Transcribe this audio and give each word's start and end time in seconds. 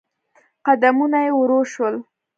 قدمونه 0.65 1.19
يې 1.25 1.31
ورو 1.39 1.59
شول. 1.71 1.95